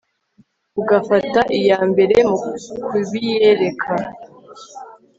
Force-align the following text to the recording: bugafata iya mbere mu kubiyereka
bugafata 0.75 1.41
iya 1.59 1.79
mbere 1.91 2.17
mu 2.29 2.37
kubiyereka 2.85 3.93